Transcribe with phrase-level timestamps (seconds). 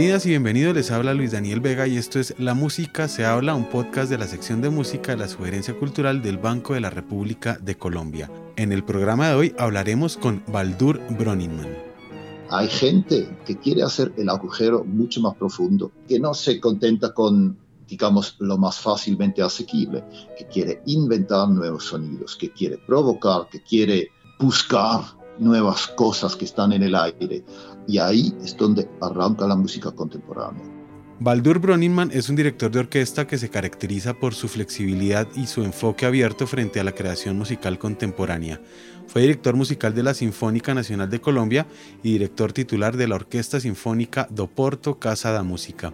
[0.00, 3.54] Bienvenidas y bienvenidos, les habla Luis Daniel Vega y esto es La Música se habla,
[3.54, 6.88] un podcast de la sección de música de la Sugerencia Cultural del Banco de la
[6.88, 8.30] República de Colombia.
[8.56, 11.68] En el programa de hoy hablaremos con Baldur Broninman.
[12.48, 17.58] Hay gente que quiere hacer el agujero mucho más profundo, que no se contenta con
[17.86, 20.02] digamos, lo más fácilmente asequible,
[20.38, 25.02] que quiere inventar nuevos sonidos, que quiere provocar, que quiere buscar
[25.40, 27.44] nuevas cosas que están en el aire.
[27.86, 30.62] Y ahí es donde arranca la música contemporánea.
[31.22, 35.62] Baldur Broninman es un director de orquesta que se caracteriza por su flexibilidad y su
[35.62, 38.58] enfoque abierto frente a la creación musical contemporánea.
[39.10, 41.66] Fue director musical de la Sinfónica Nacional de Colombia
[42.00, 45.92] y director titular de la Orquesta Sinfónica do Porto Casa da Música.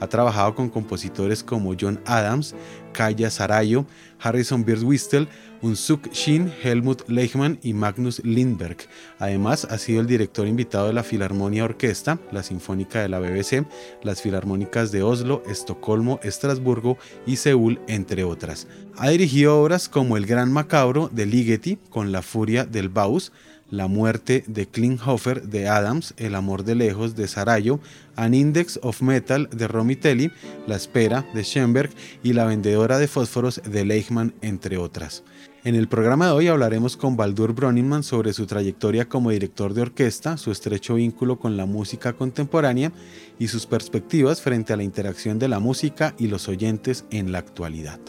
[0.00, 2.54] Ha trabajado con compositores como John Adams,
[2.92, 3.86] Kaya Sarayo,
[4.20, 5.28] Harrison Birdwistel,
[5.62, 8.76] Unsuk Shin, Helmut Leichmann y Magnus Lindberg.
[9.18, 13.66] Además, ha sido el director invitado de la Filarmonia Orquesta, la Sinfónica de la BBC,
[14.02, 18.68] las Filarmónicas de Oslo, Estocolmo, Estrasburgo y Seúl, entre otras.
[19.00, 23.30] Ha dirigido obras como El Gran Macabro de Ligeti, con La Furia del Baus,
[23.70, 27.78] la muerte de Klinghoffer de Adams, El amor de lejos de Sarayo,
[28.16, 30.32] An Index of Metal de Romitelli,
[30.66, 31.90] La espera de Schoenberg
[32.24, 35.22] y La vendedora de fósforos de Leichmann, entre otras.
[35.62, 39.82] En el programa de hoy hablaremos con Baldur Broninman sobre su trayectoria como director de
[39.82, 42.90] orquesta, su estrecho vínculo con la música contemporánea
[43.38, 47.38] y sus perspectivas frente a la interacción de la música y los oyentes en la
[47.38, 48.00] actualidad.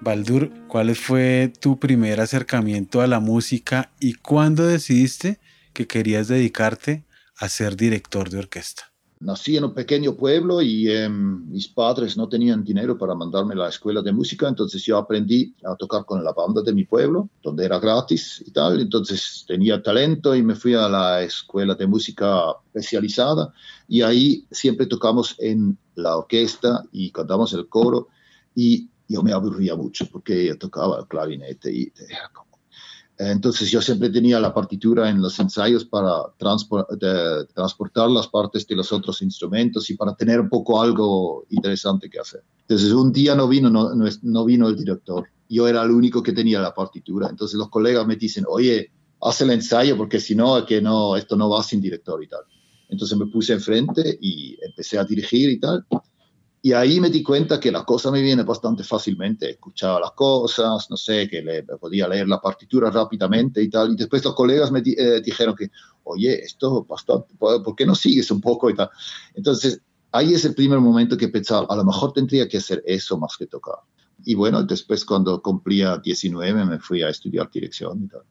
[0.00, 5.40] Baldur, ¿cuál fue tu primer acercamiento a la música y cuándo decidiste
[5.72, 7.04] que querías dedicarte
[7.36, 8.92] a ser director de orquesta?
[9.20, 13.58] Nací en un pequeño pueblo y em, mis padres no tenían dinero para mandarme a
[13.58, 17.28] la escuela de música, entonces yo aprendí a tocar con la banda de mi pueblo,
[17.42, 21.88] donde era gratis y tal, entonces tenía talento y me fui a la escuela de
[21.88, 23.52] música especializada
[23.88, 28.06] y ahí siempre tocamos en la orquesta y cantamos el coro
[28.54, 31.92] y yo me aburría mucho porque yo tocaba el clarinete y
[33.18, 38.92] entonces yo siempre tenía la partitura en los ensayos para transportar las partes de los
[38.92, 42.44] otros instrumentos y para tener un poco algo interesante que hacer.
[42.60, 43.90] Entonces un día no vino, no,
[44.22, 45.26] no vino el director.
[45.48, 47.28] Yo era el único que tenía la partitura.
[47.28, 51.34] Entonces los colegas me dicen, oye, haz el ensayo porque si no, que no, esto
[51.34, 52.42] no va sin director y tal.
[52.88, 55.84] Entonces me puse enfrente y empecé a dirigir y tal.
[56.68, 59.48] Y ahí me di cuenta que la cosa me viene bastante fácilmente.
[59.52, 63.92] Escuchaba las cosas, no sé, que le, podía leer la partitura rápidamente y tal.
[63.92, 65.70] Y después los colegas me eh, dijeron que,
[66.04, 68.90] oye, esto bastante, ¿por qué no sigues un poco y tal?
[69.34, 69.80] Entonces,
[70.12, 73.34] ahí es el primer momento que pensaba, a lo mejor tendría que hacer eso más
[73.38, 73.76] que tocar.
[74.26, 78.24] Y bueno, después cuando cumplía 19 me fui a estudiar dirección y tal.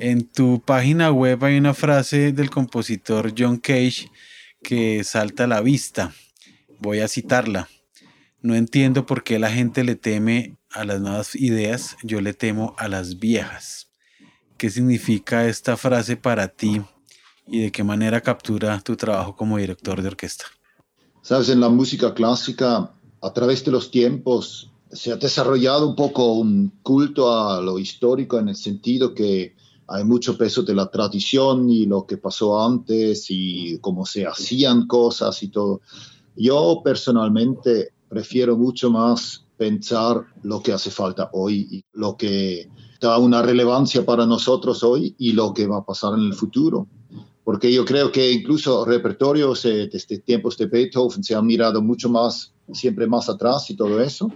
[0.00, 4.10] En tu página web hay una frase del compositor John Cage
[4.60, 6.12] que salta a la vista
[6.78, 7.68] Voy a citarla.
[8.42, 12.74] No entiendo por qué la gente le teme a las nuevas ideas, yo le temo
[12.78, 13.88] a las viejas.
[14.58, 16.80] ¿Qué significa esta frase para ti
[17.46, 20.44] y de qué manera captura tu trabajo como director de orquesta?
[21.22, 26.34] Sabes, en la música clásica, a través de los tiempos, se ha desarrollado un poco
[26.34, 29.56] un culto a lo histórico en el sentido que
[29.88, 34.86] hay mucho peso de la tradición y lo que pasó antes y cómo se hacían
[34.86, 35.80] cosas y todo.
[36.36, 42.68] Yo personalmente prefiero mucho más pensar lo que hace falta hoy y lo que
[43.00, 46.88] da una relevancia para nosotros hoy y lo que va a pasar en el futuro.
[47.44, 52.52] Porque yo creo que incluso repertorios desde tiempos de Beethoven se han mirado mucho más,
[52.72, 54.30] siempre más atrás y todo eso.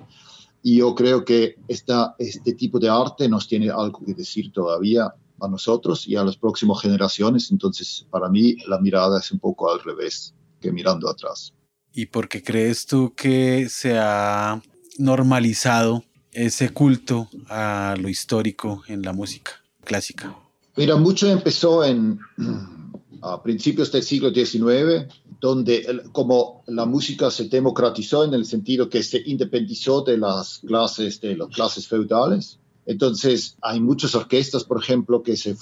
[0.62, 5.12] Y yo creo que esta, este tipo de arte nos tiene algo que decir todavía
[5.40, 7.50] a nosotros y a las próximas generaciones.
[7.50, 11.52] Entonces, para mí, la mirada es un poco al revés que mirando atrás.
[11.92, 14.62] ¿Y por qué crees tú que se ha
[14.98, 19.52] normalizado ese culto a lo histórico en la música
[19.84, 20.36] clásica?
[20.76, 22.20] Mira, mucho empezó en,
[23.22, 29.02] a principios del siglo XIX, donde como la música se democratizó en el sentido que
[29.02, 32.58] se independizó de las clases, de las clases feudales.
[32.86, 35.56] Entonces, hay muchas orquestas, por ejemplo, que se,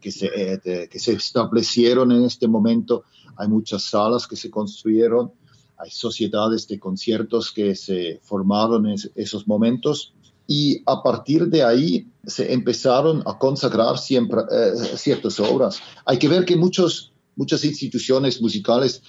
[0.00, 3.04] que, se, eh, que se establecieron en este momento.
[3.36, 5.32] Hay muchas salas que se construyeron
[5.84, 10.14] hay sociedades de conciertos que se formaron en esos momentos
[10.46, 15.80] y a partir de ahí se empezaron a consagrar siempre, eh, ciertas obras.
[16.06, 19.02] Hay que ver que muchos, muchas instituciones musicales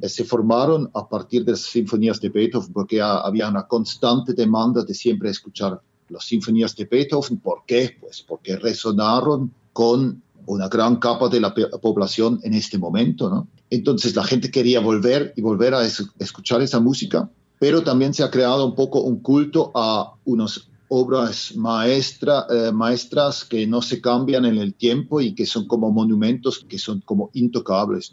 [0.00, 4.84] eh, se formaron a partir de las sinfonías de Beethoven porque había una constante demanda
[4.84, 7.38] de siempre escuchar las sinfonías de Beethoven.
[7.38, 7.96] ¿Por qué?
[7.98, 13.48] Pues porque resonaron con una gran capa de la población en este momento, ¿no?
[13.70, 18.30] Entonces la gente quería volver y volver a escuchar esa música, pero también se ha
[18.30, 24.44] creado un poco un culto a unas obras maestra, eh, maestras que no se cambian
[24.44, 28.10] en el tiempo y que son como monumentos que son como intocables.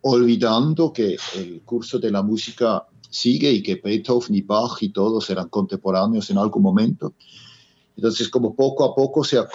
[0.00, 5.30] Olvidando que el curso de la música sigue y que Beethoven y Bach y todos
[5.30, 7.14] eran contemporáneos en algún momento.
[7.96, 9.48] Entonces, como poco a poco se ha,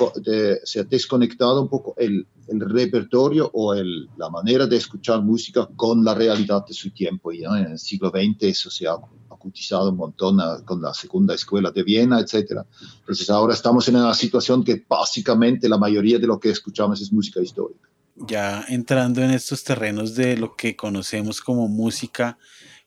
[0.63, 5.69] se ha desconectado un poco el, el repertorio o el, la manera de escuchar música
[5.75, 7.31] con la realidad de su tiempo.
[7.31, 8.95] Y en el siglo XX eso se ha
[9.29, 12.63] acutizado un montón con la segunda escuela de Viena, etc.
[13.01, 17.13] Entonces, ahora estamos en una situación que básicamente la mayoría de lo que escuchamos es
[17.13, 17.89] música histórica.
[18.15, 22.39] Ya entrando en estos terrenos de lo que conocemos como música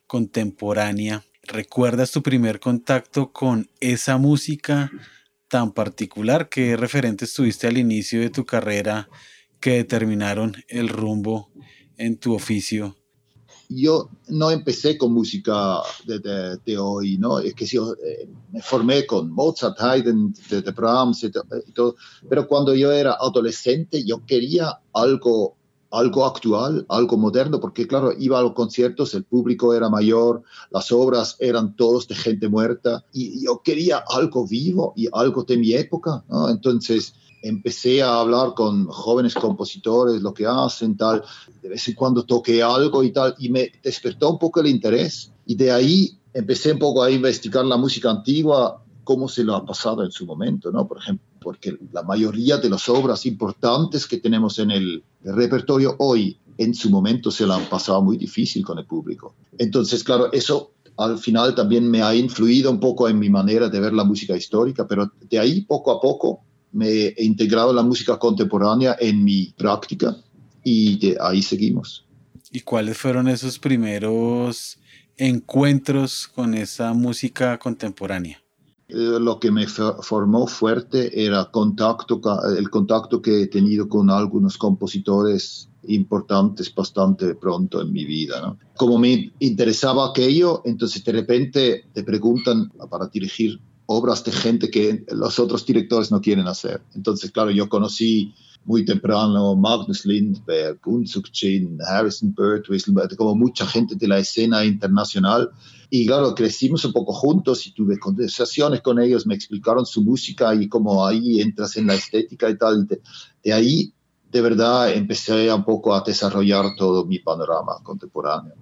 [0.05, 4.91] contemporánea, ¿recuerdas tu primer contacto con esa música?
[5.47, 6.49] Tan particular?
[6.49, 9.09] ¿Qué referentes tuviste al inicio de tu carrera
[9.59, 11.49] que determinaron el rumbo
[11.97, 12.95] en tu oficio?
[13.67, 17.39] Yo no empecé con música de, hoy, ¿no?
[17.39, 21.31] Es que yo eh, me formé con Mozart, Haydn, de, Brahms y
[21.73, 21.95] todo,
[22.29, 25.57] pero cuando yo era adolescente yo quería algo
[25.97, 30.91] algo actual, algo moderno, porque claro, iba a los conciertos, el público era mayor, las
[30.91, 35.73] obras eran todos de gente muerta, y yo quería algo vivo y algo de mi
[35.73, 36.49] época, ¿no?
[36.49, 41.23] Entonces empecé a hablar con jóvenes compositores, lo que hacen, tal,
[41.61, 45.31] de vez en cuando toqué algo y tal, y me despertó un poco el interés,
[45.45, 49.65] y de ahí empecé un poco a investigar la música antigua, cómo se lo ha
[49.65, 50.87] pasado en su momento, ¿no?
[50.87, 56.39] Por ejemplo, porque la mayoría de las obras importantes que tenemos en el, repertorio hoy,
[56.57, 59.35] en su momento se la han pasado muy difícil con el público.
[59.59, 63.79] Entonces, claro, eso al final también me ha influido un poco en mi manera de
[63.79, 68.17] ver la música histórica, pero de ahí poco a poco me he integrado la música
[68.17, 70.17] contemporánea en mi práctica
[70.63, 72.07] y de ahí seguimos.
[72.51, 74.79] ¿Y cuáles fueron esos primeros
[75.15, 78.44] encuentros con esa música contemporánea?
[78.87, 82.21] Eh, lo que me formó fuerte era contacto,
[82.57, 88.55] el contacto que he tenido con algunos compositores importantes bastante pronto en mi vida.
[88.77, 95.03] Como me interesaba aquello, entonces de repente te preguntan para dirigir obras de gente que
[95.11, 96.81] los otros directores no quieren hacer.
[96.95, 98.33] Entonces, claro, yo conocí
[98.65, 105.51] muy temprano Magnus Lindberg, Unsuk Chin, Harrison Bird, como mucha gente de la escena internacional.
[105.97, 110.53] Y claro, crecimos un poco juntos y tuve conversaciones con ellos, me explicaron su música
[110.53, 112.85] y cómo ahí entras en la estética y tal.
[112.85, 113.93] de, ahí,
[114.29, 118.55] de verdad, empecé un poco a desarrollar todo mi panorama contemporáneo.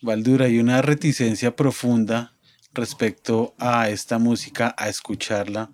[0.00, 2.36] Valdura, hay una reticencia profunda
[2.72, 5.72] respecto a esta música, a escucharla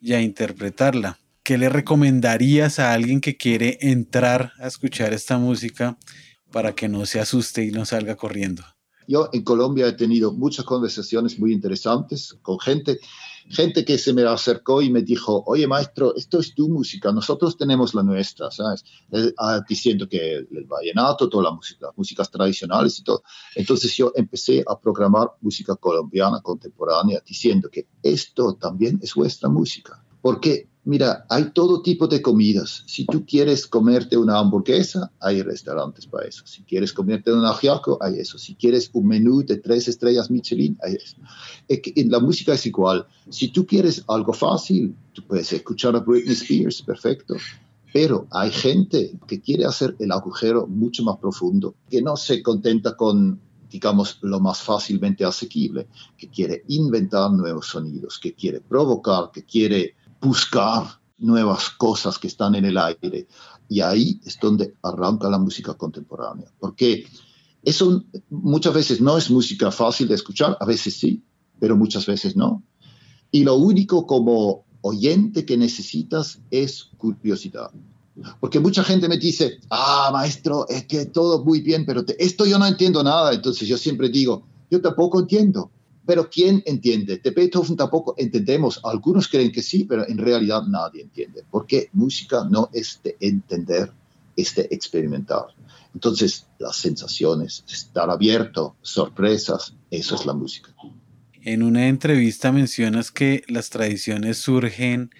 [0.00, 1.18] y a interpretarla.
[1.42, 5.98] ¿Qué le recomendarías a alguien que quiere entrar a escuchar esta música
[6.52, 8.75] para que no se asuste y no salga corriendo?
[9.08, 12.98] Yo en Colombia he tenido muchas conversaciones muy interesantes con gente,
[13.48, 17.56] gente que se me acercó y me dijo, oye maestro, esto es tu música, nosotros
[17.56, 18.84] tenemos la nuestra, ¿sabes?
[19.12, 23.22] Eh, ah, diciendo que el vallenato, toda la música, músicas tradicionales y todo.
[23.54, 30.02] Entonces yo empecé a programar música colombiana contemporánea diciendo que esto también es vuestra música.
[30.20, 32.84] Porque Mira, hay todo tipo de comidas.
[32.86, 36.46] Si tú quieres comerte una hamburguesa, hay restaurantes para eso.
[36.46, 38.38] Si quieres comerte un ajiaco, hay eso.
[38.38, 41.16] Si quieres un menú de tres estrellas Michelin, hay eso.
[41.66, 43.04] En la música es igual.
[43.28, 47.34] Si tú quieres algo fácil, tú puedes escuchar a Britney Spears, perfecto.
[47.92, 52.94] Pero hay gente que quiere hacer el agujero mucho más profundo, que no se contenta
[52.96, 59.42] con digamos, lo más fácilmente asequible, que quiere inventar nuevos sonidos, que quiere provocar, que
[59.42, 59.96] quiere
[60.26, 63.26] buscar nuevas cosas que están en el aire.
[63.68, 66.52] Y ahí es donde arranca la música contemporánea.
[66.58, 67.06] Porque
[67.62, 71.24] eso muchas veces no es música fácil de escuchar, a veces sí,
[71.58, 72.62] pero muchas veces no.
[73.30, 77.70] Y lo único como oyente que necesitas es curiosidad.
[78.40, 82.58] Porque mucha gente me dice, ah, maestro, es que todo muy bien, pero esto yo
[82.58, 83.32] no entiendo nada.
[83.32, 85.70] Entonces yo siempre digo, yo tampoco entiendo.
[86.06, 87.18] Pero ¿quién entiende?
[87.18, 88.80] De Beethoven tampoco entendemos.
[88.84, 91.42] Algunos creen que sí, pero en realidad nadie entiende.
[91.50, 93.92] Porque música no es de entender,
[94.36, 95.46] es de experimentar.
[95.92, 100.74] Entonces, las sensaciones, estar abierto, sorpresas, eso es la música.
[101.42, 105.10] En una entrevista mencionas que las tradiciones surgen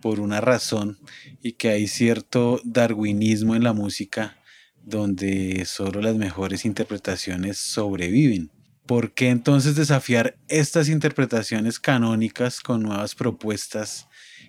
[0.00, 0.98] por una razón
[1.42, 4.36] y que hay cierto darwinismo en la música
[4.84, 8.50] donde solo las mejores interpretaciones sobreviven.
[8.86, 14.06] ¿Por qué entonces desafiar estas interpretaciones canónicas con nuevas propuestas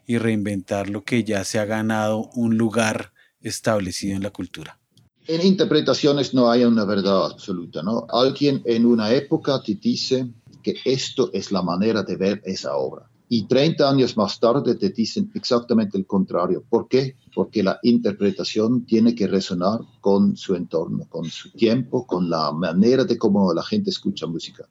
[0.07, 4.79] y reinventar lo que ya se ha ganado un lugar establecido en la cultura.
[5.27, 8.07] En interpretaciones no hay una verdad absoluta, ¿no?
[8.09, 10.27] Alguien en una época te dice
[10.63, 13.09] que esto es la manera de ver esa obra.
[13.29, 16.63] Y 30 años más tarde te dicen exactamente el contrario.
[16.69, 17.17] ¿Por qué?
[17.35, 23.03] Porque la interpretación tiene que resonar con su entorno, con su tiempo, con la manera
[23.03, 24.67] de cómo la gente escucha música.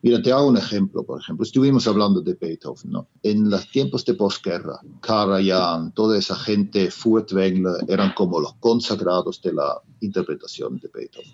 [0.00, 1.44] Mira, te hago un ejemplo, por ejemplo.
[1.44, 3.08] Estuvimos hablando de Beethoven, ¿no?
[3.22, 9.52] En los tiempos de posguerra, Karajan, toda esa gente, Furtwängler, eran como los consagrados de
[9.52, 11.32] la interpretación de Beethoven.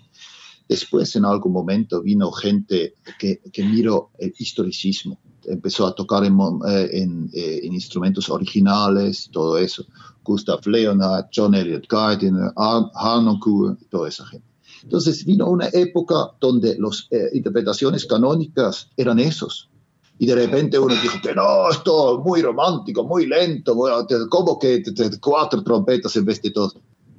[0.67, 6.37] Después, en algún momento, vino gente que, que miró el historicismo, empezó a tocar en,
[6.67, 6.89] eh,
[7.33, 9.85] eh, en, instrumentos originales todo eso.
[10.23, 14.47] Gustav Leonhardt, John Elliott Gardiner, Harnoncourt, toda esa gente.
[14.83, 19.69] Entonces vino una época donde las eh, interpretaciones canónicas eran esos.
[20.17, 23.75] Y de repente uno dijo que no, esto es muy romántico, muy lento,
[24.29, 24.81] como que
[25.19, 26.75] cuatro trompetas en vez de dos.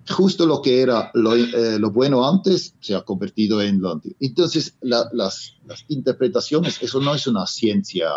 [0.09, 4.17] Justo lo que era lo, eh, bueno antes se ha convertido en lo antiguo.
[4.21, 8.09] Entonces, las, las interpretaciones, eso no es una ciencia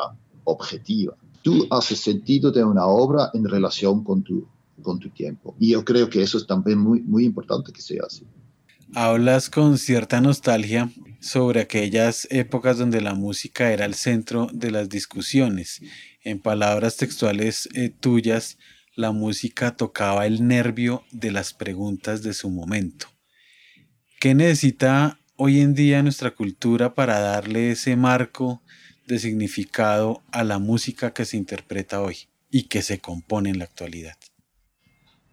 [0.44, 1.16] objetiva.
[1.42, 4.48] Tú haces sentido de una obra en relación con tu,
[4.82, 5.56] con tu tiempo.
[5.60, 8.26] Y yo creo que eso es también muy, muy importante que sea así.
[8.96, 14.90] Hablas con cierta nostalgia sobre aquellas épocas donde la música era el centro de las
[14.90, 15.82] discusiones.
[16.24, 18.58] En palabras textuales eh, tuyas,
[19.00, 23.08] la música tocaba el nervio de las preguntas de su momento.
[24.20, 28.62] ¿Qué necesita hoy en día nuestra cultura para darle ese marco
[29.08, 33.64] de significado a la música que se interpreta hoy y que se compone en la
[33.64, 34.18] actualidad?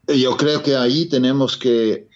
[0.08, 2.08] Yo creo que ahí tenemos que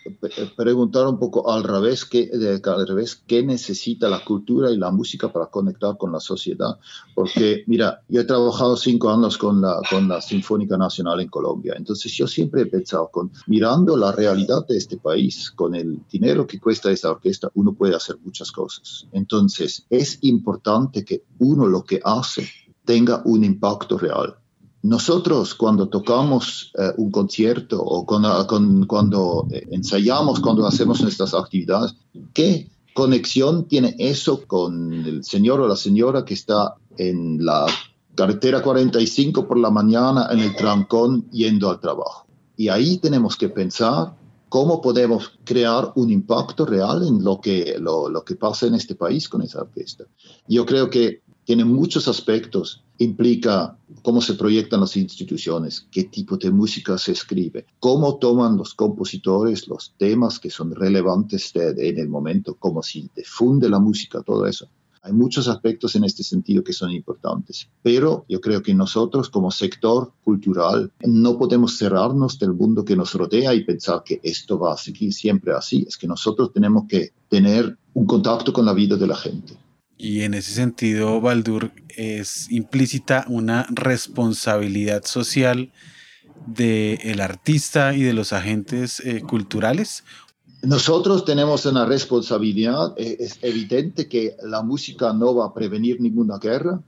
[0.56, 2.30] preguntar un poco al revés, qué,
[2.64, 6.78] al revés, qué necesita la cultura y la música para conectar con la sociedad.
[7.16, 11.74] Porque, mira, yo he trabajado cinco años con la, con la Sinfónica Nacional en Colombia,
[11.76, 16.46] entonces yo siempre he pensado, con, mirando la realidad de este país, con el dinero
[16.46, 19.08] que cuesta esta orquesta, uno puede hacer muchas cosas.
[19.10, 22.48] Entonces, es importante que uno lo que hace
[22.84, 24.36] tenga un impacto real
[24.82, 31.94] nosotros cuando tocamos eh, un concierto o cuando eh, ensayamos, cuando hacemos nuestras actividades,
[32.32, 37.66] ¿qué conexión tiene eso con el señor o la señora que está en la
[38.14, 42.26] carretera 45 por la mañana en el trancón yendo al trabajo?
[42.56, 44.14] Y ahí tenemos que pensar
[44.48, 48.94] cómo podemos crear un impacto real en lo que, lo, lo que pasa en este
[48.94, 50.04] país con esa orquesta.
[50.48, 52.82] Yo creo que tiene muchos aspectos.
[53.02, 58.74] Implica cómo se proyectan las instituciones, qué tipo de música se escribe, cómo toman los
[58.74, 64.46] compositores los temas que son relevantes en el momento, cómo se difunde la música, todo
[64.46, 64.68] eso.
[65.02, 69.50] Hay muchos aspectos en este sentido que son importantes, pero yo creo que nosotros como
[69.50, 74.74] sector cultural no podemos cerrarnos del mundo que nos rodea y pensar que esto va
[74.74, 75.86] a seguir siempre así.
[75.88, 79.56] Es que nosotros tenemos que tener un contacto con la vida de la gente.
[80.02, 85.72] Y en ese sentido, Baldur, es implícita una responsabilidad social
[86.46, 90.02] del artista y de los agentes eh, culturales.
[90.62, 92.94] Nosotros tenemos una responsabilidad.
[92.96, 96.80] Eh, es evidente que la música no va a prevenir ninguna guerra,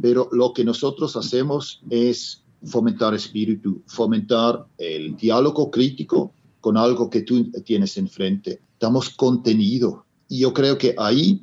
[0.00, 7.20] pero lo que nosotros hacemos es fomentar espíritu, fomentar el diálogo crítico con algo que
[7.20, 8.62] tú tienes enfrente.
[8.80, 10.06] Damos contenido.
[10.30, 11.42] Y yo creo que ahí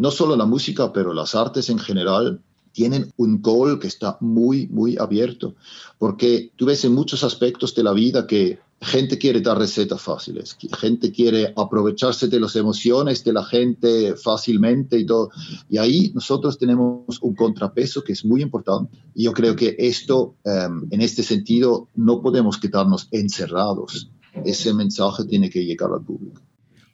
[0.00, 2.40] no solo la música, pero las artes en general
[2.72, 5.54] tienen un gol que está muy, muy abierto,
[5.98, 10.56] porque tú ves en muchos aspectos de la vida que gente quiere dar recetas fáciles,
[10.78, 15.28] gente quiere aprovecharse de las emociones de la gente fácilmente y todo.
[15.68, 18.96] Y ahí nosotros tenemos un contrapeso que es muy importante.
[19.14, 24.08] Y yo creo que esto, em, en este sentido, no podemos quedarnos encerrados.
[24.46, 26.40] Ese mensaje tiene que llegar al público.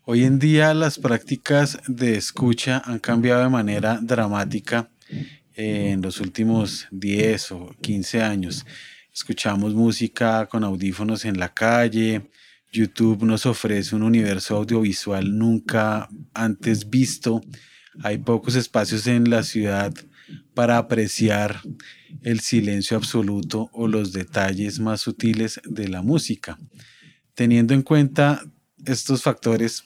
[0.08, 4.88] Hoy en día las prácticas de escucha han cambiado de manera dramática
[5.56, 8.64] eh, en los últimos 10 o 15 años.
[9.12, 12.30] Escuchamos música con audífonos en la calle.
[12.72, 17.40] YouTube nos ofrece un universo audiovisual nunca antes visto.
[18.04, 19.92] Hay pocos espacios en la ciudad
[20.54, 21.62] para apreciar
[22.22, 26.60] el silencio absoluto o los detalles más sutiles de la música.
[27.34, 28.44] Teniendo en cuenta
[28.84, 29.82] estos factores,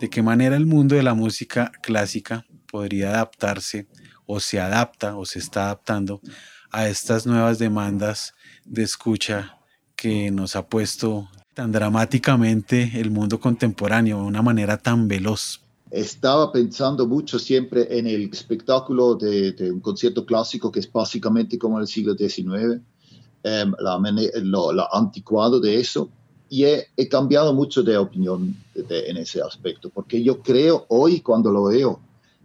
[0.00, 3.86] de qué manera el mundo de la música clásica podría adaptarse
[4.26, 6.20] o se adapta o se está adaptando
[6.70, 8.34] a estas nuevas demandas
[8.64, 9.58] de escucha
[9.94, 15.60] que nos ha puesto tan dramáticamente el mundo contemporáneo de una manera tan veloz.
[15.90, 21.78] Estaba pensando mucho siempre en el espectáculo de, un concierto clásico que es básicamente como
[21.78, 22.80] el siglo XIX,
[23.44, 24.00] em, la,
[24.42, 26.10] lo, anticuado de eso,
[26.54, 31.64] y he, cambiado mucho de opinión en ese aspecto, porque yo creo hoy cuando lo
[31.64, 31.98] veo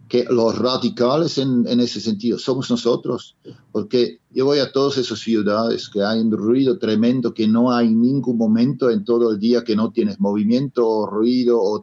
[0.08, 3.36] que los radicales en, ese sentido somos nosotros,
[3.70, 7.90] porque yo voy a todas esas ciudades que hay un ruido tremendo, que no hay
[7.90, 11.80] ningún momento en todo el día que no tienes movimiento o ruido o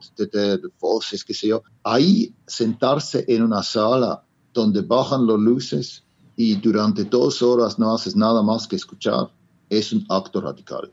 [0.82, 1.64] voces, qué sé yo.
[1.82, 4.22] Ahí sentarse en una sala
[4.54, 6.04] donde bajan las luces
[6.36, 9.32] y durante dos horas no haces nada más que escuchar,
[9.70, 10.92] es un acto radical.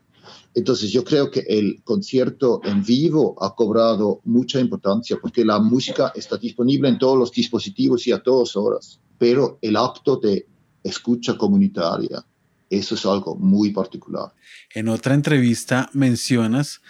[0.55, 6.13] Entonces yo creo que el concierto en vivo ha cobrado mucha importancia porque la música
[6.15, 10.47] está disponible en todos los dispositivos y a todas horas, pero el acto de
[10.81, 12.25] escucha comunitaria,
[12.69, 14.33] eso es algo muy particular.
[14.73, 16.81] En otra entrevista mencionas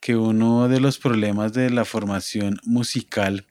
[0.00, 3.46] que uno de los problemas de la formación musical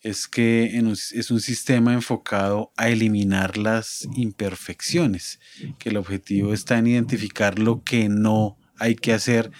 [0.00, 0.80] es que
[1.12, 5.40] es un sistema enfocado a eliminar las imperfecciones,
[5.80, 9.50] que el objetivo está en identificar lo que no hay que hacer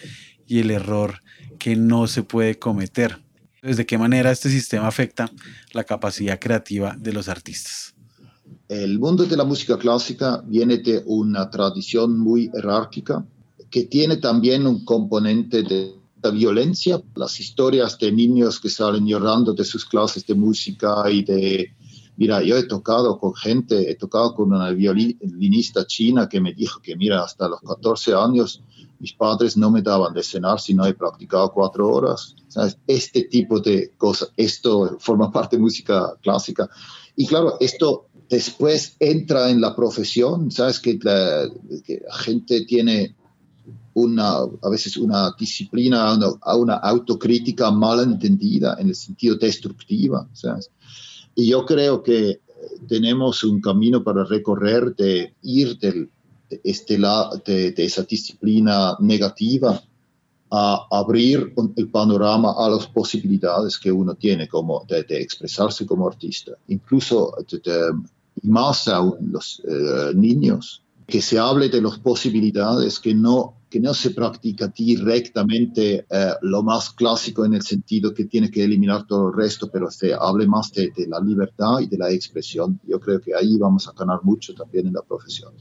[0.46, 1.22] y el error
[1.58, 3.22] que no se puede cometer.
[3.62, 5.30] ¿De qué manera este sistema afecta
[5.72, 7.94] la capacidad creativa de los artistas?
[8.68, 13.24] El mundo de la música clásica viene de una tradición muy jerárquica
[13.70, 15.94] que tiene también un componente de
[16.32, 17.00] violencia.
[17.14, 21.72] Las historias de niños que salen llorando de sus clases de música y de
[22.16, 26.80] Mira, yo he tocado con gente, he tocado con una violinista china que me dijo
[26.80, 28.62] que, mira, hasta los 14 años
[29.02, 32.36] mis padres no me daban de cenar si no he practicado cuatro horas.
[32.46, 32.78] ¿Sabes?
[32.86, 36.70] Este tipo de cosas, esto forma parte de música clásica.
[37.16, 40.78] Y claro, esto después entra en la profesión, ¿sabes?
[40.78, 41.48] Que la,
[42.18, 43.16] gente tiene
[43.94, 50.70] una, a veces una disciplina, una, una autocrítica mal entendida en el sentido destructiva, ¿sabes?
[51.34, 52.40] Y yo creo que
[52.88, 56.10] tenemos un camino para recorrer de ir del,
[56.48, 59.82] de, este de, de esa disciplina negativa
[60.50, 66.06] a abrir el panorama a las posibilidades que uno tiene como de, de expresarse como
[66.06, 67.34] artista, incluso
[68.42, 73.94] más a los eh, niños, que se hable de las posibilidades que no que no
[73.94, 79.30] se practica directamente eh, lo más clásico en el sentido que tiene que eliminar todo
[79.30, 82.78] el resto, pero se hable más de, la libertad y de la expresión.
[82.86, 85.54] Yo creo que ahí vamos a ganar mucho también en la profesión.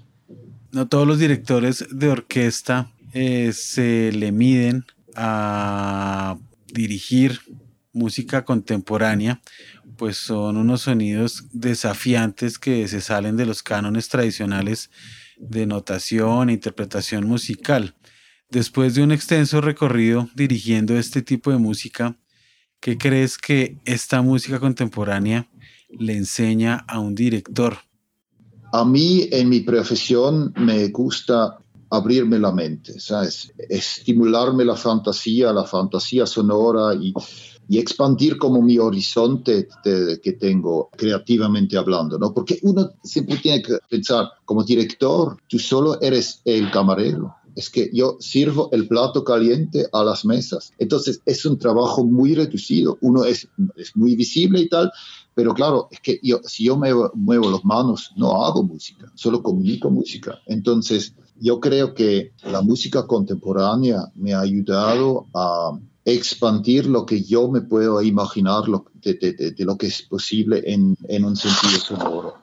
[0.73, 4.83] No todos los directores de orquesta eh, se le miden
[5.15, 6.37] a
[6.73, 7.39] dirigir
[7.93, 9.41] música contemporánea,
[9.95, 14.89] pues son unos sonidos desafiantes que se salen de los cánones tradicionales
[15.37, 17.95] de notación e interpretación musical.
[18.51, 22.17] Después de un extenso recorrido dirigiendo este tipo de música,
[22.81, 25.49] ¿qué crees que esta música contemporánea
[25.89, 27.77] le enseña a un director?
[28.73, 31.59] A mí en mi profesión me gusta
[31.91, 33.53] abrirme la mente, ¿sabes?
[33.69, 37.13] Estimularme la fantasía, la fantasía sonora y,
[37.69, 42.33] y expandir como mi horizonte que tengo creativamente hablando, ¿no?
[42.33, 47.89] Porque uno siempre tiene que pensar, como director, tú solo eres el camarero, es que
[47.93, 50.73] yo sirvo el plato caliente a las mesas.
[50.77, 52.97] Entonces es un trabajo muy reducido.
[53.01, 54.91] Uno es, es muy visible y tal,
[55.33, 59.41] pero claro, es que yo, si yo me muevo las manos, no hago música, solo
[59.41, 60.39] comunico música.
[60.45, 67.49] Entonces yo creo que la música contemporánea me ha ayudado a expandir lo que yo
[67.49, 68.63] me puedo imaginar
[69.01, 72.35] de, de, de, lo que es posible en, en un sentido sonoro.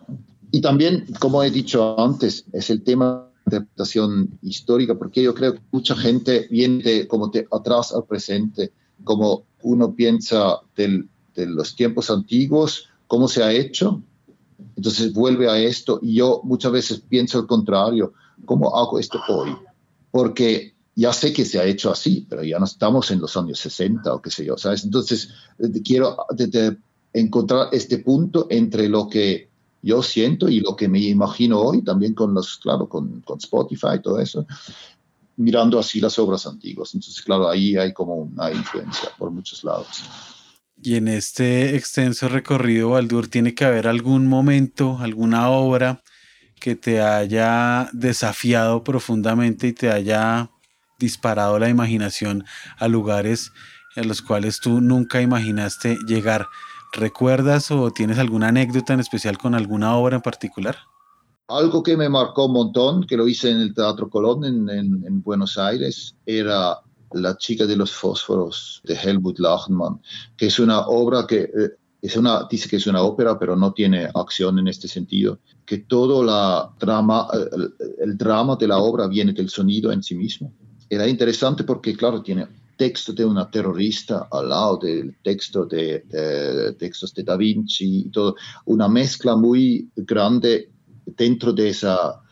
[0.51, 5.61] Y también, como he dicho antes, es el tema interpretación histórica, porque yo creo que
[5.70, 8.72] mucha gente viene de, como de atrás al presente,
[9.04, 14.02] como uno piensa de los tiempos antiguos, cómo se ha hecho,
[14.76, 18.12] entonces vuelve a esto y yo muchas veces pienso al contrario,
[18.44, 19.56] ¿cómo hago esto hoy?
[20.11, 23.58] Porque ya sé que se ha hecho así, pero ya no estamos en los años
[23.61, 24.84] 60 o qué sé yo, ¿sabes?
[24.84, 25.30] Entonces
[25.84, 26.16] quiero
[27.12, 29.47] encontrar este punto entre lo que
[29.82, 33.96] yo siento y lo que me imagino hoy, también con los, claro, con, con Spotify
[33.96, 34.46] y todo eso,
[35.36, 36.94] mirando así las obras antiguas.
[36.94, 39.86] Entonces, claro, ahí hay como una influencia por muchos lados.
[40.82, 46.02] Y en este extenso recorrido, Baldur, tiene que haber algún momento, alguna obra
[46.60, 50.50] que te haya desafiado profundamente y te haya
[50.98, 52.44] disparado la imaginación
[52.78, 53.52] a lugares
[53.96, 56.46] en los cuales tú nunca imaginaste llegar.
[56.92, 60.77] ¿Recuerdas o tienes alguna anécdota en especial con alguna obra en particular?
[61.48, 65.22] Algo que me marcó un montón, que lo hice en el Teatro Colón en, en,
[65.22, 66.79] Buenos Aires, era
[67.12, 70.01] La chica de los fósforos de Helmut Lachmann,
[70.37, 71.70] que es una obra que eh,
[72.03, 75.79] es una, dice que es una ópera, pero no tiene acción en este sentido, que
[75.79, 77.29] todo la drama,
[77.98, 80.53] el drama de la obra viene del sonido en sí mismo.
[80.90, 82.46] era interesante porque, claro, tiene
[82.78, 88.10] texto de una terrorista al lado del texto de, de, textos de Da Vinci y
[88.10, 90.70] todo, una mezcla muy grande
[91.04, 92.22] dentro de esa,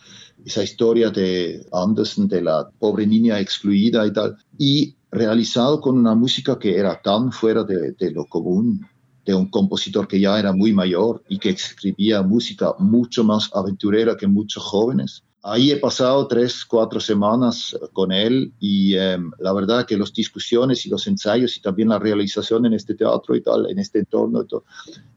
[0.45, 6.15] esa historia de Anderson, de la pobre niña excluida y tal, y realizado con una
[6.15, 8.87] música que era tan fuera de, de lo común,
[9.25, 14.17] de un compositor que ya era muy mayor y que escribía música mucho más aventurera
[14.17, 15.25] que muchos jóvenes.
[15.49, 20.85] Ahí he pasado tres, cuatro semanas con él y em, la verdad que las discusiones
[20.85, 24.45] y los ensayos y también la realización en este teatro y tal, en este entorno,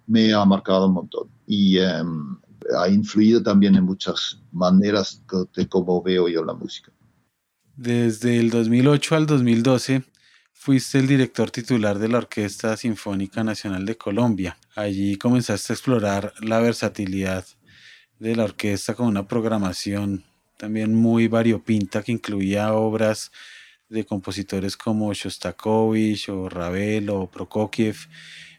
[0.06, 1.30] me ha marcado un montón.
[1.48, 2.38] Y em,
[2.78, 5.24] ha influido también en muchas maneras
[5.56, 6.92] de cómo veo yo la música.
[7.76, 10.04] Desde el 2008 al 2012
[10.54, 14.60] fuiste el director titular de la Orquesta Sinfónica Nacional de Colombia.
[14.76, 17.46] Allí comenzaste a explorar la versatilidad
[18.20, 20.26] de la orquesta con una programación
[20.58, 23.32] también muy variopinta que incluía obras
[23.88, 27.96] de compositores como Shostakovich o Ravel o Prokofiev,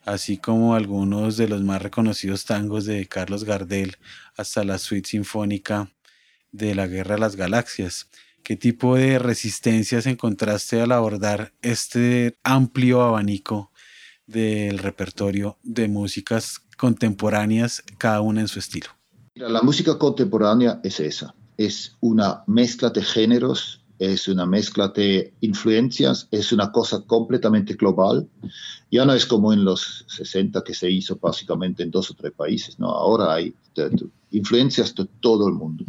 [0.05, 3.97] así como algunos de los más reconocidos tangos de Carlos Gardel
[4.35, 5.93] hasta la suite sinfónica
[6.53, 8.09] de la Guerra de las Galaxias.
[8.43, 13.71] ¿Qué tipo de resistencias encontraste al abordar este amplio abanico
[14.27, 19.00] del repertorio de músicas contemporáneas, cada una en su estilo?
[19.49, 26.29] La música contemporánea es esa, es una mezcla de géneros, es una mezcla de influencias,
[26.31, 28.29] es una cosa completamente global.
[28.91, 32.33] Ya no es como en los 60 que se hizo básicamente en dos o tres
[32.33, 32.89] países, ¿no?
[32.89, 33.55] Ahora hay
[34.31, 35.85] influencias de todo el mundo.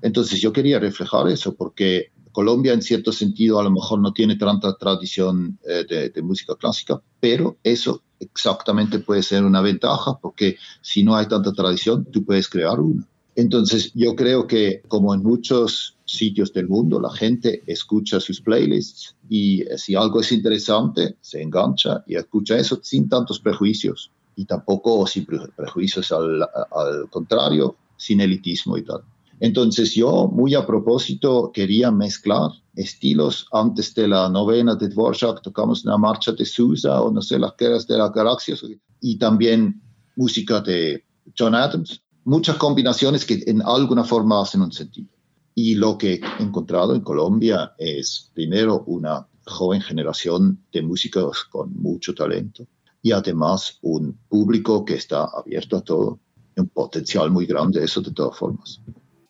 [0.00, 4.36] Entonces yo quería reflejar eso porque Colombia en cierto sentido a lo mejor no tiene
[4.36, 11.02] tanta tradición eh, de, música clásica, pero eso exactamente puede ser una ventaja porque si
[11.02, 13.06] no hay tanta tradición, tú puedes crear una.
[13.36, 19.16] Entonces yo creo que como en muchos sitios del mundo, la gente escucha sus playlists
[19.28, 24.44] y eh, si algo es interesante, se engancha y escucha eso sin tantos prejuicios y
[24.44, 29.02] tampoco sin prejuicios al, al contrario, sin elitismo y tal.
[29.40, 33.46] Entonces yo, muy a propósito, quería mezclar estilos.
[33.52, 37.56] Antes de la novena de Dvorak tocamos una marcha de Sousa o no sé, las
[37.56, 38.62] guerras de las galaxias
[39.00, 39.82] y también
[40.16, 41.04] música de
[41.36, 42.00] John Adams.
[42.24, 45.08] Muchas combinaciones que en alguna forma hacen un sentido.
[45.54, 51.72] Y lo que he encontrado en Colombia es primero una joven generación de músicos con
[51.76, 52.66] mucho talento
[53.02, 56.20] y además un público que está abierto a todo,
[56.56, 58.80] un potencial muy grande, eso de todas formas.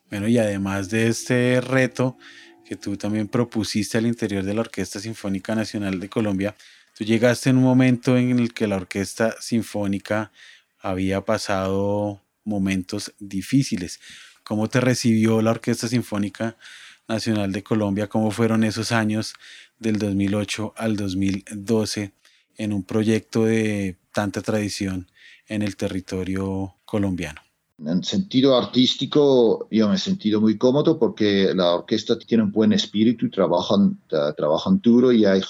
[0.09, 2.17] Bueno, y además de este reto
[2.63, 6.55] que tú también propusiste al interior de la Orquesta Sinfónica Nacional de Colombia,
[6.95, 10.31] tú llegaste en un momento en el que la Orquesta Sinfónica
[10.79, 13.99] había pasado momentos difíciles.
[14.43, 16.55] ¿Cómo te recibió la Orquesta Sinfónica
[17.07, 18.07] Nacional de Colombia?
[18.07, 19.33] ¿Cómo fueron esos años
[19.79, 22.13] del 2008 al 2012
[22.57, 25.09] en un proyecto de tanta tradición
[25.47, 27.41] en el territorio colombiano?
[27.77, 32.71] En sentido artístico, yo me he sentido muy cómodo porque la orquesta tiene un buen
[32.71, 35.41] espíritu trabajan, trabajan duro y hay,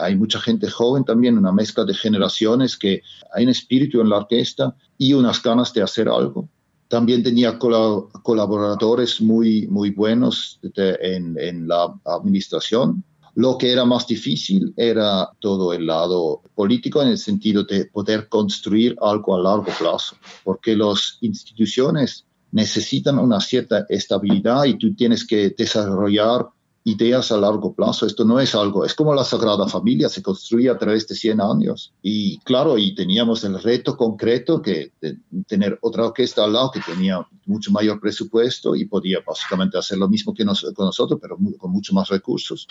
[0.00, 3.02] hay mucha gente joven también, una mezcla de generaciones que
[3.34, 6.48] hay un espíritu en la orquesta y unas ganas de hacer algo.
[6.88, 13.04] También tenía colaboradores muy, muy buenos en, en la administración
[13.38, 18.28] lo que era más difícil era todo el lado político en el sentido de poder
[18.28, 25.24] construir algo a largo plazo, porque las instituciones necesitan una cierta estabilidad y tú tienes
[25.24, 26.48] que desarrollar
[26.82, 28.06] ideas a largo plazo.
[28.06, 31.40] Esto no es algo, es como la Sagrada Familia, se construye a través de 100
[31.40, 31.92] años.
[32.02, 36.80] Y claro, y teníamos el reto concreto que de tener otra orquesta al lado que
[36.80, 41.70] tenía mucho mayor presupuesto y podía básicamente hacer lo mismo que con nosotros, pero con
[41.70, 42.66] mucho más recursos.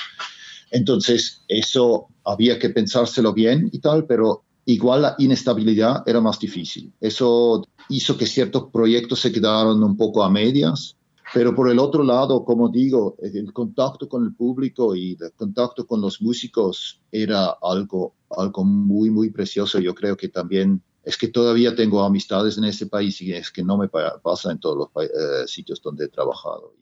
[0.71, 6.93] Entonces, eso había que pensárselo bien y tal, pero igual la inestabilidad era más difícil.
[6.99, 10.97] Eso hizo que ciertos proyectos se quedaron un poco a medias,
[11.33, 15.85] pero por el otro lado, como digo, el contacto con el público y el contacto
[15.85, 19.79] con los músicos era algo, algo muy, muy precioso.
[19.79, 23.63] Yo creo que también es que todavía tengo amistades en ese país y es que
[23.63, 26.73] no me pasa en todos los eh, sitios donde he trabajado.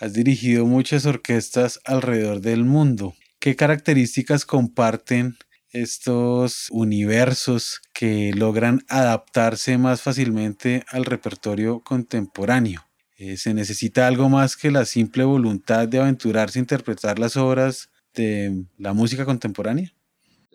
[0.00, 3.14] Has dirigido muchas orquestas alrededor del mundo.
[3.38, 5.36] ¿Qué características comparten
[5.70, 12.82] estos universos que logran adaptarse más fácilmente al repertorio contemporáneo?
[13.16, 17.90] Eh, ¿Se necesita algo más que la simple voluntad de aventurarse a interpretar las obras
[18.14, 19.92] de la música contemporánea?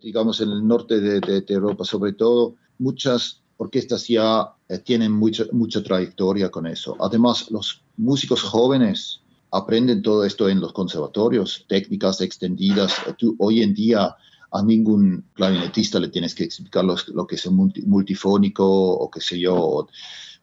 [0.01, 5.81] Digamos, en el norte de, Europa, sobre todo, muchas orquestas ya eh, tienen mucha, mucha
[5.81, 6.95] trayectoria con eso.
[6.99, 12.93] Además, los músicos jóvenes aprenden todo esto en los conservatorios, técnicas extendidas.
[13.37, 14.15] Hoy en día
[14.51, 19.39] a ningún clarinetista le tienes que explicar lo que es un multifónico o qué sé
[19.39, 19.87] yo,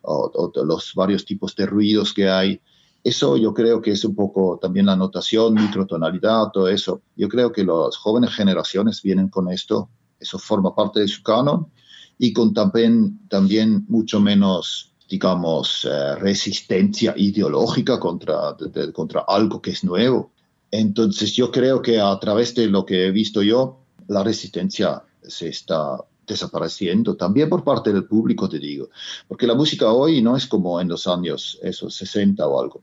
[0.02, 2.60] o, los varios tipos de ruidos que hay.
[3.02, 7.02] Eso yo creo que es un poco también la notación, microtonalidad, todo eso.
[7.16, 11.68] Yo creo que las jóvenes generaciones vienen con esto, eso forma parte de su canon
[12.18, 18.56] y con también, también mucho menos digamos, eh, resistencia ideológica contra,
[18.92, 20.32] contra algo que es nuevo.
[20.70, 25.48] Entonces yo creo que a través de lo que he visto yo, la resistencia se
[25.48, 28.88] está desapareciendo, también por parte del público, te digo,
[29.28, 32.82] porque la música hoy no es como en los años esos 60 o algo,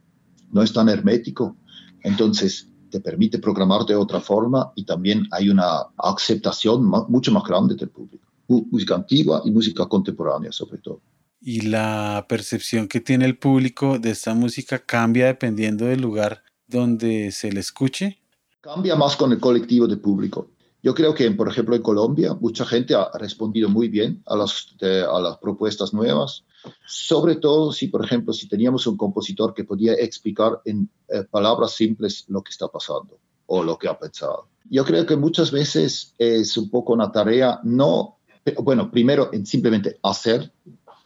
[0.51, 1.57] no es tan hermético,
[2.03, 7.75] entonces te permite programar de otra forma y también hay una aceptación mucho más grande
[7.75, 11.01] del público, música antigua y música contemporánea sobre todo.
[11.43, 17.31] ¿Y la percepción que tiene el público de esta música cambia dependiendo del lugar donde
[17.31, 18.19] se le escuche?
[18.61, 20.51] Cambia más con el colectivo de público.
[20.83, 24.67] Yo creo que, por ejemplo, en Colombia, mucha gente ha respondido muy bien a las,
[24.81, 26.43] a las propuestas nuevas,
[26.85, 31.73] sobre todo si, por ejemplo, si teníamos un compositor que podía explicar en eh, palabras
[31.73, 34.47] simples lo que está pasando o lo que ha pensado.
[34.69, 38.19] Yo creo que muchas veces es un poco una tarea, no,
[38.63, 40.51] bueno, primero en simplemente hacer,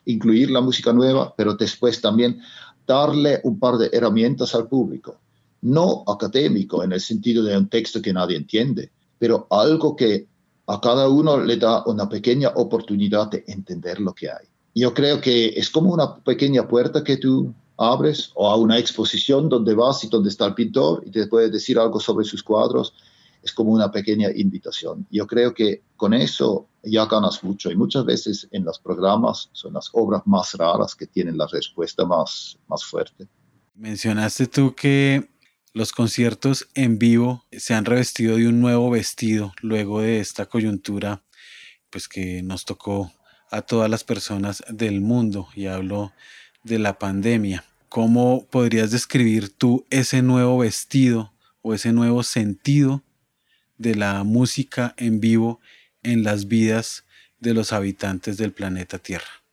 [0.05, 2.39] incluir la música nueva, pero después también
[2.85, 5.19] darle un par de herramientas al público,
[5.61, 10.27] no académico en el sentido de un texto que nadie entiende, pero algo que
[10.67, 14.45] a cada uno le da una pequeña oportunidad de entender lo que hay.
[14.73, 19.49] Yo creo que es como una pequeña puerta que tú abres o a una exposición
[19.49, 22.93] donde vas y donde está el pintor y te puede decir algo sobre sus cuadros.
[23.45, 25.05] Es como una pequeña invitación.
[25.11, 29.73] Yo creo que con eso ya ganas mucho y muchas veces en los programas son
[29.73, 33.27] las obras más raras que tienen la respuesta más, más fuerte.
[33.75, 35.29] Mencionaste tú que
[35.73, 41.21] los conciertos en vivo se han revestido de un nuevo vestido luego de esta coyuntura
[41.91, 43.11] pues que nos tocó
[43.51, 46.13] a todas las personas del mundo y hablo
[46.63, 47.63] de la pandemia.
[47.89, 51.31] ¿Cómo podrías describir tú ese nuevo vestido
[51.61, 53.03] o ese nuevo sentido
[53.77, 55.59] de la música en vivo
[56.03, 57.05] en las vidas
[57.39, 59.43] de los habitantes del planeta Tierra?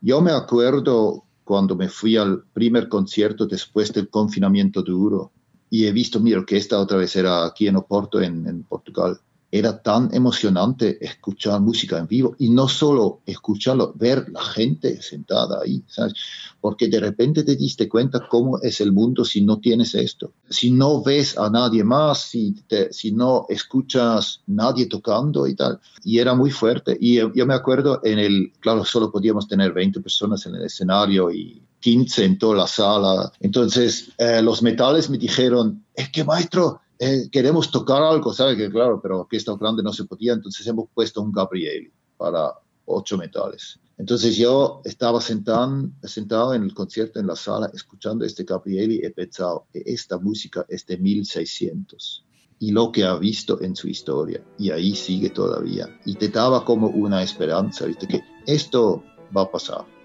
[0.00, 5.32] Yo me acuerdo cuando me fui al primer concierto después del confinamiento duro
[5.70, 9.20] y he visto, mira, que esta otra vez era aquí en Oporto, en, en Portugal,
[9.50, 15.60] era tan emocionante escuchar música en vivo y no solo escucharlo, ver la gente sentada
[15.62, 16.14] ahí, ¿sabes?
[16.60, 20.32] Porque de repente te diste cuenta cómo es el mundo si no tienes esto.
[20.50, 22.54] Si no ves a nadie más, si,
[22.90, 25.80] si no escuchas nadie tocando y tal.
[26.04, 26.96] Y era muy fuerte.
[27.00, 31.30] Y yo, me acuerdo en el, claro, solo podíamos tener 20 personas en el escenario
[31.30, 33.32] y 15 en toda la sala.
[33.40, 38.56] Entonces, eh, los metales me dijeron, es que maestro, eh, queremos tocar algo, ¿sabes?
[38.56, 42.52] Que claro, pero aquí está grande no se podía, entonces hemos puesto un Gabrieli para
[42.86, 43.78] ocho metales.
[43.96, 49.04] Entonces yo estaba sentado, sentado en el concierto en la sala escuchando este Gabrieli y
[49.04, 52.24] he pensado, esta música es de 1600
[52.60, 56.64] y lo que ha visto en su historia y ahí sigue todavía y te daba
[56.64, 58.06] como una esperanza, ¿viste?
[58.06, 59.04] Que esto
[59.36, 59.97] va a pasar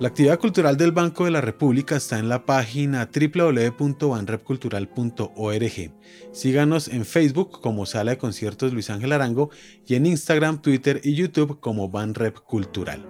[0.00, 5.92] La actividad cultural del Banco de la República está en la página www.banrepcultural.org.
[6.30, 9.50] Síganos en Facebook como Sala de Conciertos Luis Ángel Arango
[9.84, 13.04] y en Instagram, Twitter y YouTube como Banrep Cultural.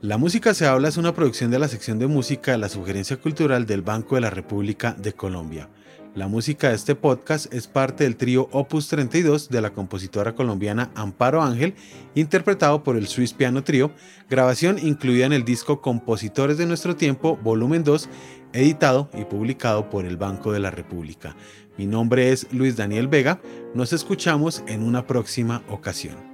[0.00, 3.16] La música se habla es una producción de la sección de música de la Sugerencia
[3.16, 5.68] Cultural del Banco de la República de Colombia.
[6.18, 10.90] La música de este podcast es parte del trío Opus 32 de la compositora colombiana
[10.96, 11.74] Amparo Ángel,
[12.16, 13.92] interpretado por el Swiss Piano Trio,
[14.28, 18.08] grabación incluida en el disco Compositores de Nuestro Tiempo, volumen 2,
[18.52, 21.36] editado y publicado por el Banco de la República.
[21.76, 23.40] Mi nombre es Luis Daniel Vega,
[23.76, 26.27] nos escuchamos en una próxima ocasión.